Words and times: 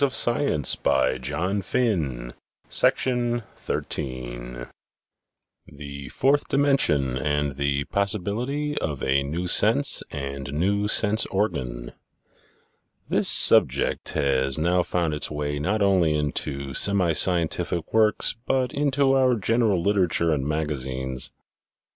A 0.03 0.09
SMALL 0.09 0.35
BUDGET 0.81 1.31
OF 1.31 1.71
PARADOXES, 1.71 1.75
ILLUSIONS, 1.75 2.33
AND 3.05 3.43
MARVELS 3.67 4.67
THE 5.67 6.09
FOURTH 6.09 6.47
DIMENSION 6.47 7.17
AND 7.19 7.51
THE 7.51 7.83
POSSI 7.83 8.17
BILITY 8.17 8.79
OF 8.79 9.03
A 9.03 9.21
NEW 9.21 9.45
SENSE 9.47 10.01
AND 10.09 10.53
NEW 10.53 10.87
SENSE 10.87 11.27
ORGAN 11.27 11.93
HIS 13.11 13.27
subject 13.27 14.09
has 14.13 14.57
now 14.57 14.81
found 14.81 15.13
its 15.13 15.29
way 15.29 15.59
not 15.59 15.83
only 15.83 16.15
into 16.15 16.73
semi 16.73 17.13
scientific 17.13 17.93
works 17.93 18.35
but 18.47 18.73
into 18.73 19.13
our 19.13 19.35
general 19.35 19.83
litera 19.83 20.07
ture 20.09 20.33
and 20.33 20.47
magazines. 20.47 21.31